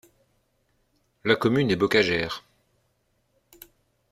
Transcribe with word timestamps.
La 1.23 1.35
commune 1.35 1.69
est 1.69 1.75
bocagère. 1.75 2.43